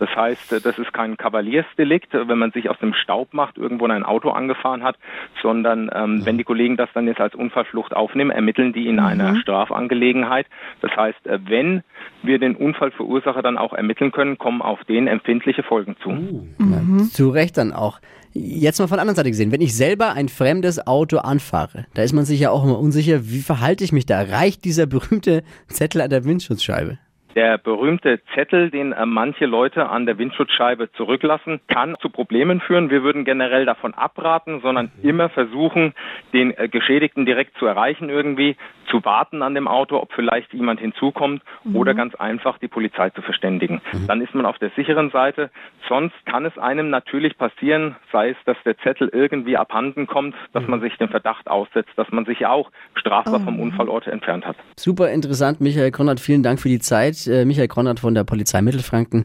Das 0.00 0.08
heißt, 0.14 0.54
äh, 0.54 0.60
das 0.60 0.76
ist 0.78 0.92
kein 0.92 1.16
Kavaliersdelikt, 1.16 2.14
äh, 2.14 2.28
wenn 2.28 2.38
man 2.38 2.50
sich 2.50 2.68
aus 2.68 2.78
dem 2.80 2.94
Staub 2.94 3.32
macht, 3.32 3.58
irgendwo 3.58 3.84
in 3.84 3.92
ein 3.92 4.02
Auto 4.02 4.30
angefahren 4.30 4.82
hat, 4.82 4.96
sondern 5.40 5.88
ähm, 5.94 6.26
wenn 6.26 6.36
die 6.36 6.44
Kollegen 6.44 6.76
das 6.76 6.88
dann 6.94 7.06
jetzt 7.06 7.20
als 7.20 7.36
Unfallflucht 7.36 7.94
aufnehmen, 7.94 8.30
ermitteln 8.30 8.72
die 8.72 8.88
in 8.88 8.98
einer 8.98 9.36
Strafangelegenheit. 9.36 10.46
Das 10.80 10.90
heißt, 10.96 11.26
äh, 11.26 11.38
wenn 11.46 11.84
wir 12.22 12.40
den 12.40 12.56
Unfallverursacher 12.56 13.42
dann 13.42 13.56
auch 13.56 13.72
ermitteln 13.72 14.10
können, 14.10 14.36
kommen 14.36 14.62
auf 14.62 14.82
den 14.84 15.06
empfindliche 15.06 15.62
Folgen 15.62 15.96
zu. 16.02 16.10
Ja, 16.58 17.04
zu 17.04 17.30
Recht 17.30 17.56
dann 17.56 17.72
auch. 17.72 18.00
Jetzt 18.38 18.78
mal 18.78 18.86
von 18.86 18.96
der 18.96 19.02
anderen 19.02 19.16
Seite 19.16 19.30
gesehen, 19.30 19.50
wenn 19.50 19.60
ich 19.60 19.74
selber 19.74 20.12
ein 20.12 20.28
fremdes 20.28 20.86
Auto 20.86 21.18
anfahre, 21.18 21.86
da 21.94 22.02
ist 22.02 22.12
man 22.12 22.24
sich 22.24 22.40
ja 22.40 22.50
auch 22.50 22.64
immer 22.64 22.78
unsicher, 22.78 23.28
wie 23.28 23.42
verhalte 23.42 23.82
ich 23.82 23.92
mich 23.92 24.06
da? 24.06 24.22
Reicht 24.22 24.64
dieser 24.64 24.86
berühmte 24.86 25.42
Zettel 25.68 26.00
an 26.00 26.10
der 26.10 26.24
Windschutzscheibe? 26.24 26.98
Der 27.38 27.56
berühmte 27.56 28.18
Zettel, 28.34 28.68
den 28.68 28.90
äh, 28.90 29.06
manche 29.06 29.46
Leute 29.46 29.88
an 29.88 30.06
der 30.06 30.18
Windschutzscheibe 30.18 30.90
zurücklassen, 30.94 31.60
kann 31.68 31.94
zu 32.00 32.10
Problemen 32.10 32.60
führen. 32.60 32.90
Wir 32.90 33.04
würden 33.04 33.24
generell 33.24 33.64
davon 33.64 33.94
abraten, 33.94 34.60
sondern 34.60 34.90
immer 35.04 35.28
versuchen, 35.28 35.94
den 36.32 36.52
äh, 36.58 36.68
Geschädigten 36.68 37.26
direkt 37.26 37.56
zu 37.56 37.66
erreichen 37.66 38.08
irgendwie, 38.08 38.56
zu 38.90 39.04
warten 39.04 39.42
an 39.42 39.54
dem 39.54 39.68
Auto, 39.68 39.98
ob 39.98 40.12
vielleicht 40.14 40.52
jemand 40.52 40.80
hinzukommt 40.80 41.42
oder 41.74 41.94
ganz 41.94 42.14
einfach 42.16 42.58
die 42.58 42.68
Polizei 42.68 43.10
zu 43.10 43.22
verständigen. 43.22 43.80
Dann 44.06 44.20
ist 44.22 44.34
man 44.34 44.46
auf 44.46 44.58
der 44.58 44.70
sicheren 44.70 45.10
Seite. 45.10 45.50
Sonst 45.88 46.14
kann 46.24 46.46
es 46.46 46.56
einem 46.58 46.90
natürlich 46.90 47.36
passieren, 47.36 47.96
sei 48.10 48.30
es, 48.30 48.36
dass 48.46 48.56
der 48.64 48.78
Zettel 48.78 49.10
irgendwie 49.12 49.56
abhanden 49.56 50.06
kommt, 50.06 50.34
dass 50.54 50.66
man 50.66 50.80
sich 50.80 50.96
dem 50.96 51.08
Verdacht 51.08 51.48
aussetzt, 51.48 51.90
dass 51.96 52.10
man 52.10 52.24
sich 52.24 52.40
ja 52.40 52.50
auch 52.50 52.70
strafbar 52.94 53.40
vom 53.40 53.60
Unfallort 53.60 54.06
entfernt 54.06 54.46
hat. 54.46 54.56
Super 54.76 55.10
interessant, 55.10 55.60
Michael 55.60 55.90
Konrad, 55.90 56.18
vielen 56.18 56.42
Dank 56.42 56.60
für 56.60 56.68
die 56.68 56.80
Zeit. 56.80 57.27
Äh, 57.28 57.44
Michael 57.44 57.68
Konrad 57.68 58.00
von 58.00 58.14
der 58.14 58.24
Polizei 58.24 58.60
Mittelfranken. 58.62 59.24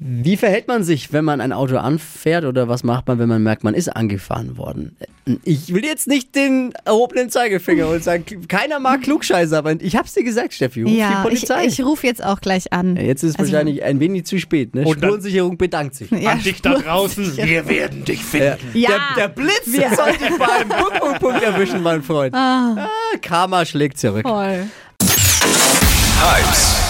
Wie 0.00 0.36
verhält 0.36 0.68
man 0.68 0.84
sich, 0.84 1.12
wenn 1.12 1.24
man 1.24 1.40
ein 1.40 1.52
Auto 1.52 1.76
anfährt 1.76 2.44
oder 2.44 2.68
was 2.68 2.84
macht 2.84 3.08
man, 3.08 3.18
wenn 3.18 3.28
man 3.28 3.42
merkt, 3.42 3.64
man 3.64 3.74
ist 3.74 3.88
angefahren 3.88 4.56
worden? 4.56 4.96
Ich 5.42 5.74
will 5.74 5.84
jetzt 5.84 6.06
nicht 6.06 6.36
den 6.36 6.72
erhobenen 6.84 7.30
Zeigefinger 7.30 7.88
und 7.88 8.04
sagen, 8.04 8.24
keiner 8.46 8.78
mag 8.78 9.02
Klugscheißer, 9.02 9.58
aber 9.58 9.72
ich 9.80 9.96
hab's 9.96 10.14
dir 10.14 10.22
gesagt, 10.22 10.54
Steffi, 10.54 10.82
ruf 10.82 10.92
die 10.92 10.98
ja, 10.98 11.14
ich, 11.16 11.22
Polizei. 11.24 11.64
ich 11.66 11.84
rufe 11.84 12.06
jetzt 12.06 12.22
auch 12.24 12.40
gleich 12.40 12.72
an. 12.72 12.94
ja, 12.94 13.02
jetzt 13.02 13.24
ist 13.24 13.30
es 13.30 13.38
Also- 13.40 13.50
wahrscheinlich 13.52 13.82
ein 13.82 13.98
wenig 13.98 14.24
zu 14.24 14.38
spät. 14.38 14.72
Ne? 14.76 14.82
Und 14.82 15.02
dann- 15.02 15.08
Spurensicherung 15.08 15.58
bedankt 15.58 15.96
sich. 15.96 16.12
Ja, 16.12 16.30
An 16.30 16.42
dich 16.44 16.62
da 16.62 16.74
draußen, 16.74 17.36
wir 17.36 17.68
werden 17.68 18.04
dich 18.04 18.22
finden. 18.24 18.58
Ja. 18.74 18.90
Der, 19.16 19.26
der 19.26 19.28
Blitz 19.34 19.64
soll 19.66 20.12
dich 20.12 20.38
bei 20.38 20.46
einem 20.60 20.68
Punkt, 20.68 21.00
Punkt, 21.00 21.20
Punkt 21.20 21.42
erwischen, 21.42 21.82
mein 21.82 22.04
Freund. 22.04 22.32
Ah, 22.36 22.88
Karma 23.20 23.64
schlägt 23.64 23.98
zurück. 23.98 24.22
Voll. 24.22 24.66
Hypes, 26.20 26.77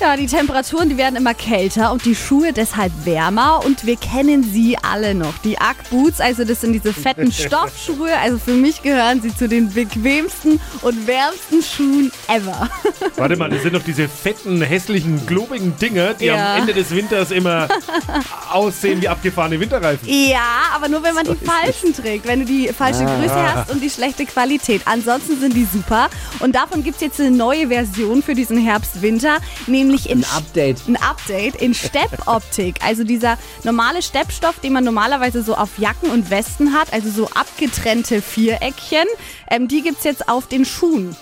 Ja, 0.00 0.16
die 0.16 0.26
Temperaturen, 0.26 0.88
die 0.90 0.98
werden 0.98 1.16
immer 1.16 1.32
kälter 1.34 1.90
und 1.92 2.04
die 2.04 2.14
Schuhe 2.14 2.52
deshalb 2.52 2.92
wärmer 3.06 3.64
und 3.64 3.86
wir 3.86 3.96
kennen 3.96 4.42
sie 4.42 4.76
alle 4.82 5.14
noch. 5.14 5.32
Die 5.38 5.52
Ugg 5.56 5.76
Boots, 5.90 6.20
also 6.20 6.44
das 6.44 6.60
sind 6.60 6.72
diese 6.72 6.92
fetten 6.92 7.32
Stoffschuhe. 7.32 8.10
Also 8.18 8.38
für 8.38 8.52
mich 8.52 8.82
gehören 8.82 9.22
sie 9.22 9.34
zu 9.34 9.48
den 9.48 9.72
bequemsten 9.72 10.60
und 10.82 11.06
wärmsten 11.06 11.62
Schuhen 11.62 12.12
ever. 12.28 12.68
Warte 13.16 13.36
mal, 13.36 13.48
das 13.48 13.62
sind 13.62 13.74
doch 13.74 13.82
diese 13.82 14.08
fetten, 14.08 14.60
hässlichen, 14.60 15.24
globigen 15.26 15.74
Dinger, 15.78 16.12
die 16.14 16.26
Ja. 16.26 16.54
am 16.54 16.60
Ende 16.62 16.74
des 16.74 16.90
Winters 16.90 17.30
immer 17.30 17.68
aussehen 18.52 19.00
wie 19.00 19.08
abgefahrene 19.08 19.58
Winterreifen. 19.58 20.06
Ja, 20.08 20.42
aber 20.74 20.88
nur 20.88 21.02
wenn 21.02 21.14
man 21.14 21.24
die 21.24 21.36
falschen 21.46 21.94
trägt, 21.94 22.26
wenn 22.26 22.40
du 22.40 22.44
die 22.46 22.68
falsche 22.68 23.06
Ah. 23.06 23.16
Größe 23.18 23.34
hast 23.54 23.70
und 23.70 23.80
die 23.82 23.90
schlechte 23.90 24.26
Qualität. 24.26 24.82
Ansonsten 24.86 25.38
sind 25.40 25.54
die 25.54 25.66
super. 25.72 26.08
Und 26.40 26.54
davon 26.54 26.82
gibt 26.82 26.96
es 26.96 27.00
jetzt 27.02 27.20
eine 27.20 27.30
neue 27.30 27.68
Version 27.68 28.22
für 28.22 28.34
diesen 28.34 28.58
Herbst-Winter, 28.58 29.38
nämlich 29.66 29.83
in 29.92 30.18
Ein 30.24 30.24
Update. 30.36 30.88
ein 30.88 30.96
Update 30.96 31.56
in 31.56 31.74
Steppoptik. 31.74 32.76
Also 32.84 33.04
dieser 33.04 33.36
normale 33.64 34.02
Steppstoff, 34.02 34.58
den 34.60 34.72
man 34.72 34.84
normalerweise 34.84 35.42
so 35.42 35.54
auf 35.54 35.70
Jacken 35.78 36.10
und 36.10 36.30
Westen 36.30 36.72
hat, 36.72 36.92
also 36.92 37.10
so 37.10 37.26
abgetrennte 37.34 38.22
Viereckchen, 38.22 39.06
ähm, 39.50 39.68
die 39.68 39.82
gibt's 39.82 40.04
jetzt 40.04 40.28
auf 40.28 40.46
den 40.48 40.64
Schuhen. 40.64 41.16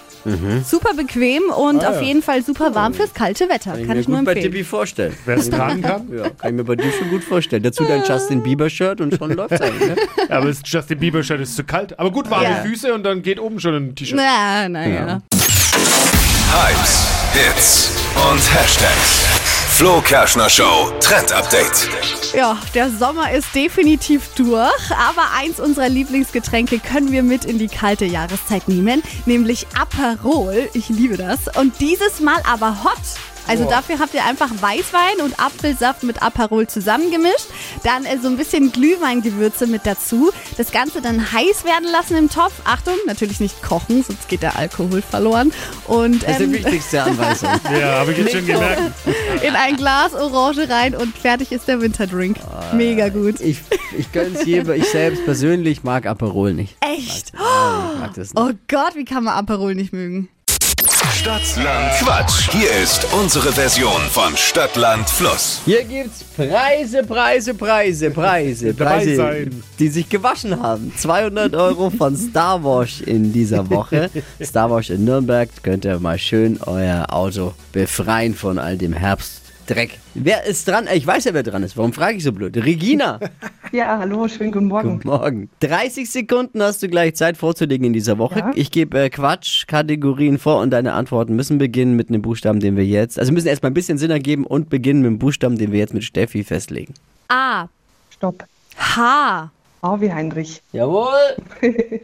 Super 0.65 0.95
bequem 0.95 1.43
und 1.51 1.83
Ah, 1.85 1.89
auf 1.91 1.97
ja. 1.97 2.03
jeden 2.03 2.23
Fall 2.23 2.45
super 2.45 2.77
warm 2.77 2.95
fürs 2.95 3.13
kalte 3.13 3.49
Wetter. 3.49 3.73
Kann, 3.73 3.87
Kann 3.89 3.97
ich 3.97 4.03
ich 4.03 4.09
mir 4.09 4.13
nur 4.13 4.19
gut 4.21 4.27
bei 4.27 4.33
empfehlen. 4.35 4.53
Tippi 4.53 4.63
vorstellen. 4.65 5.17
Wer 5.25 5.37
es 5.37 5.51
tragen 5.51 5.83
kann. 5.83 6.09
Ja, 6.17 6.31
kann 6.31 6.51
ich 6.51 6.53
mir 6.53 6.63
bei 6.65 6.77
dir 6.77 6.93
schon 6.97 7.11
gut 7.11 7.25
vorstellen. 7.25 7.65
Dazu 7.65 7.83
dein 7.83 8.05
Justin 8.05 8.41
Bieber-Shirt 8.41 9.01
und 9.01 9.17
schon 9.17 9.33
läuft's 9.33 9.61
eigentlich. 9.61 9.89
Ne? 9.89 9.97
Aber 10.29 10.47
das 10.47 10.61
Justin 10.65 11.01
Bieber-Shirt 11.01 11.41
ist 11.41 11.57
zu 11.57 11.65
kalt. 11.65 11.99
Aber 11.99 12.13
gut, 12.13 12.31
warme 12.31 12.45
Ja. 12.45 12.63
Füße 12.63 12.95
und 12.95 13.03
dann 13.03 13.23
geht 13.23 13.41
oben 13.41 13.59
schon 13.59 13.75
ein 13.75 13.95
T-Shirt. 13.97 14.17
Na, 14.17 14.69
naja. 14.69 15.23
Hypes, 16.53 17.09
Hits 17.35 17.91
und 18.31 18.55
Hashtags. 18.55 19.25
Flo 19.71 20.03
Kerschner 20.03 20.51
Show 20.51 20.93
Trend 21.01 21.33
Update. 21.33 21.89
Ja, 22.35 22.59
der 22.75 22.91
Sommer 22.91 23.33
ist 23.33 23.55
definitiv 23.55 24.35
durch, 24.35 24.91
aber 24.91 25.31
eins 25.35 25.59
unserer 25.59 25.89
Lieblingsgetränke 25.89 26.79
können 26.79 27.11
wir 27.11 27.23
mit 27.23 27.47
in 27.47 27.59
die 27.59 27.69
kalte 27.69 28.05
Jahreszeit 28.05 28.69
nehmen, 28.69 29.03
nämlich 29.25 29.67
Aperol. 29.81 30.69
Ich 30.75 30.91
liebe 30.91 31.17
das. 31.17 31.39
Und 31.57 31.81
dieses 31.81 32.21
Mal 32.21 32.41
aber 32.45 32.85
hot. 32.85 32.99
Also 33.49 33.65
dafür 33.65 33.99
habt 33.99 34.15
ihr 34.15 34.25
einfach 34.25 34.51
Weißwein 34.51 35.21
und 35.25 35.39
Apfelsaft 35.41 36.03
mit 36.05 36.23
Aperol 36.23 36.67
zusammengemischt, 36.67 37.47
dann 37.83 38.05
äh, 38.05 38.19
so 38.23 38.29
ein 38.29 38.37
bisschen 38.37 38.73
Glühweingewürze 38.73 39.67
mit 39.67 39.85
dazu, 39.85 40.31
das 40.57 40.71
Ganze 40.73 41.03
dann 41.03 41.33
heiß 41.33 41.65
werden 41.65 41.89
lassen 41.91 42.17
im 42.17 42.31
Topf. 42.31 42.53
Achtung, 42.65 42.95
natürlich 43.07 43.41
nicht 43.41 43.63
kochen, 43.63 44.03
sonst 44.03 44.29
geht 44.29 44.43
der 44.43 44.57
Alkohol 44.57 45.03
verloren. 45.03 45.53
Und 45.87 46.23
Das 46.23 46.33
ist 46.33 46.39
die 46.41 46.45
ähm, 46.45 46.53
wichtigste 46.53 47.03
Anweisung. 47.03 47.49
Ja, 47.73 48.01
habe 48.01 48.13
ich 48.13 48.19
jetzt 48.19 48.33
schon 48.33 48.47
gemerkt. 48.47 48.83
in 49.43 49.55
ein 49.55 49.77
Glas 49.77 50.15
Orange 50.15 50.69
rein 50.69 50.95
und 50.95 51.17
fertig 51.17 51.53
ist 51.53 51.69
der 51.69 51.81
Winterdrink. 51.81 52.37
Mega 52.75 53.09
gut. 53.09 53.41
Ich, 53.41 53.59
ich 53.97 54.13
gönn's 54.13 54.45
jedem. 54.45 54.73
Ich 54.75 54.89
selbst 54.89 55.25
persönlich 55.25 55.83
mag 55.85 56.07
Aperol 56.07 56.53
nicht. 56.55 56.77
Echt? 56.81 57.33
Ich 57.35 57.99
mag 57.99 58.15
das 58.15 58.35
nicht. 58.35 58.37
Oh 58.37 58.51
Gott, 58.69 58.95
wie 58.95 59.05
kann 59.05 59.25
man 59.25 59.35
Aperol 59.35 59.75
nicht 59.75 59.93
mögen? 59.93 60.29
Stadtland 61.23 61.93
Quatsch. 62.01 62.51
Hier 62.51 62.69
ist 62.83 63.07
unsere 63.13 63.53
Version 63.53 64.01
von 64.11 64.37
Stadtland 64.37 65.09
Fluss. 65.09 65.61
Hier 65.65 65.85
gibt's 65.85 66.25
Preise, 66.25 67.05
Preise, 67.05 67.55
Preise, 67.55 68.11
Preise, 68.11 68.75
Preise, 68.75 69.15
sein. 69.15 69.63
die 69.79 69.87
sich 69.87 70.09
gewaschen 70.09 70.61
haben. 70.61 70.93
200 70.97 71.55
Euro 71.55 71.91
von 71.91 72.17
Star 72.17 72.65
Wash 72.65 73.03
in 73.03 73.33
dieser 73.33 73.71
Woche. 73.71 74.11
Star 74.43 74.69
Wash 74.69 74.91
in 74.91 75.05
Nürnberg 75.05 75.49
könnt 75.63 75.85
ihr 75.85 76.01
mal 76.01 76.19
schön 76.19 76.59
euer 76.67 77.07
Auto 77.13 77.55
befreien 77.71 78.35
von 78.35 78.59
all 78.59 78.77
dem 78.77 78.93
Herbstdreck. 79.63 79.99
Wer 80.15 80.45
ist 80.45 80.67
dran? 80.69 80.89
Ich 80.93 81.07
weiß 81.07 81.25
ja, 81.25 81.35
wer 81.35 81.43
dran 81.43 81.63
ist. 81.63 81.77
Warum 81.77 81.93
frage 81.93 82.17
ich 82.17 82.25
so 82.25 82.33
blöd? 82.33 82.57
Regina. 82.57 83.19
Ja, 83.73 83.99
hallo, 84.01 84.29
schönen 84.29 84.53
guten 84.53 84.67
Morgen. 84.67 84.97
Guten 84.99 85.09
Morgen. 85.09 85.51
30 85.61 86.11
Sekunden 86.11 86.63
hast 86.63 86.83
du 86.83 86.89
gleich 86.89 87.15
Zeit 87.15 87.39
vorzulegen 87.39 87.87
in 87.87 87.95
dieser 87.95 88.19
Woche. 88.19 88.41
Ja. 88.41 88.51
Ich 88.55 88.71
gebe 88.71 89.05
äh, 89.05 89.09
Quatsch-Kategorien 89.09 90.37
vor 90.37 90.61
und 90.61 90.69
deine 90.73 90.93
Antworten 90.93 91.37
müssen 91.37 91.57
beginnen 91.57 91.97
mit 91.97 92.11
einem 92.11 92.21
Buchstaben, 92.21 92.61
den 92.61 92.77
wir 92.77 92.85
jetzt, 92.85 93.19
also 93.19 93.33
müssen 93.33 93.47
erstmal 93.49 93.71
ein 93.71 93.75
bisschen 93.75 93.97
Sinn 93.97 94.11
ergeben 94.11 94.45
und 94.45 94.69
beginnen 94.69 95.01
mit 95.01 95.13
dem 95.13 95.19
Buchstaben, 95.19 95.57
den 95.57 95.73
wir 95.73 95.79
jetzt 95.79 95.95
mit 95.95 96.05
Steffi 96.05 96.45
festlegen. 96.45 96.93
A. 97.29 97.69
Stopp. 98.11 98.45
H. 98.77 99.51
A 99.81 100.01
wie 100.03 100.13
Heinrich. 100.13 100.61
Jawohl! 100.73 101.09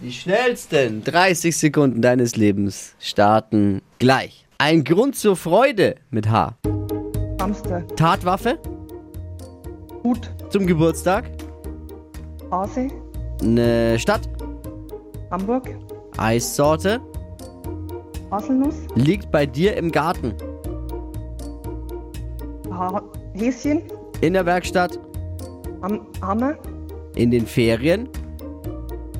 Die 0.00 0.12
schnellsten 0.12 1.04
30 1.04 1.54
Sekunden 1.54 2.00
deines 2.00 2.34
Lebens 2.34 2.94
starten 2.98 3.82
gleich. 3.98 4.47
Ein 4.60 4.82
Grund 4.82 5.14
zur 5.14 5.36
Freude 5.36 5.94
mit 6.10 6.28
H. 6.28 6.56
Hamster. 7.40 7.86
Tatwaffe 7.94 8.58
Hut. 10.02 10.34
zum 10.50 10.66
Geburtstag. 10.66 11.30
Hase. 12.50 12.88
Eine 13.40 13.96
Stadt. 14.00 14.28
Hamburg. 15.30 15.78
Eissorte. 16.16 17.00
Haselnuss. 18.32 18.74
Liegt 18.96 19.30
bei 19.30 19.46
dir 19.46 19.76
im 19.76 19.92
Garten. 19.92 20.34
Ha 22.72 23.00
Häschen. 23.34 23.82
In 24.22 24.32
der 24.32 24.44
Werkstatt. 24.44 24.98
Ham 25.82 26.04
Hammer. 26.20 26.56
In 27.14 27.30
den 27.30 27.46
Ferien. 27.46 28.08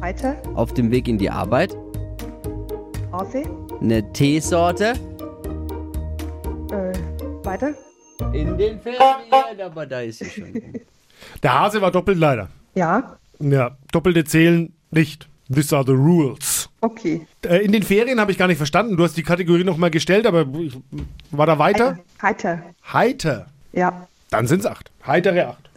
Weiter. 0.00 0.35
Auf 0.54 0.75
dem 0.75 0.90
Weg 0.90 1.07
in 1.07 1.16
die 1.16 1.30
Arbeit. 1.30 1.78
Hase. 3.12 3.45
Eine 3.80 4.12
Teesorte. 4.12 4.95
Weiter. 7.49 7.73
In 8.35 8.59
den 8.59 8.78
Ferien. 8.78 9.00
Aber 9.64 9.87
da 9.87 10.00
ist 10.02 10.19
sie 10.19 10.26
schon. 10.26 10.52
Der 11.43 11.59
Hase 11.59 11.81
war 11.81 11.90
doppelt 11.90 12.19
leider. 12.19 12.50
Ja. 12.75 13.17
Ja, 13.38 13.78
doppelte 13.90 14.25
zählen 14.25 14.75
nicht. 14.90 15.26
These 15.50 15.75
are 15.75 15.83
the 15.83 15.93
rules. 15.93 16.69
Okay. 16.83 17.26
Äh, 17.43 17.64
in 17.64 17.73
den 17.73 17.83
Ferien 17.83 18.21
habe 18.21 18.33
ich 18.33 18.37
gar 18.37 18.49
nicht 18.49 18.59
verstanden. 18.59 18.99
Du 18.99 19.02
hast 19.02 19.17
die 19.17 19.23
Kategorie 19.23 19.64
nochmal 19.64 19.90
gestellt, 19.90 20.26
aber 20.26 20.47
ich, 20.61 20.76
war 21.31 21.47
da 21.47 21.59
weiter? 21.59 21.99
Heiter. 22.21 22.62
Heiter. 22.93 23.47
Ja. 23.73 24.07
Dann 24.28 24.47
sind 24.47 24.61
es 24.61 24.67
acht. 24.67 24.90
Heitere 25.07 25.49
acht. 25.49 25.71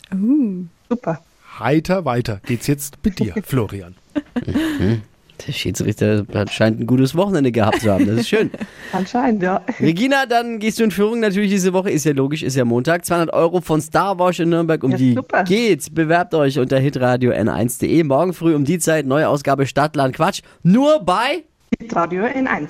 Super. 0.90 1.24
Heiter 1.58 2.04
weiter 2.04 2.42
geht's 2.46 2.68
jetzt 2.68 2.98
mit 3.02 3.18
dir, 3.20 3.34
Florian. 3.46 3.96
Der 5.48 5.54
Schiedsrichter 5.54 6.26
scheint 6.52 6.80
ein 6.80 6.86
gutes 6.88 7.16
Wochenende 7.16 7.52
gehabt 7.52 7.82
zu 7.82 7.92
haben. 7.92 8.06
Das 8.08 8.18
ist 8.20 8.30
schön. 8.30 8.52
Anscheinend, 8.92 9.42
ja. 9.42 9.62
Regina, 9.80 10.26
dann 10.26 10.60
gehst 10.60 10.80
du 10.80 10.84
in 10.84 10.92
Führung 10.92 11.20
natürlich 11.20 11.50
diese 11.50 11.74
Woche. 11.74 11.90
Ist 11.90 12.06
ja 12.06 12.12
logisch, 12.14 12.44
ist 12.44 12.56
ja 12.56 12.66
Montag. 12.66 13.06
200 13.06 13.34
Euro 13.34 13.62
von 13.62 13.82
Star 13.82 14.20
Wars 14.20 14.40
in 14.40 14.50
Nürnberg. 14.50 14.84
Um 14.84 14.92
Ja, 14.92 14.98
die 14.98 15.14
super. 15.14 15.44
geht's. 15.44 15.90
Bewerbt 15.90 16.34
euch 16.34 16.60
unter 16.60 16.78
hitradio 16.80 17.32
n1.de. 17.32 18.04
Morgen 18.04 18.34
früh 18.34 18.56
um 18.56 18.66
die 18.66 18.80
Zeit, 18.80 19.06
neue 19.06 19.28
Ausgabe 19.28 19.66
Stadtland 19.66 20.16
Quatsch. 20.16 20.42
Nur 20.64 21.00
bei 21.04 21.44
Radio 21.92 22.24
N1. 22.24 22.70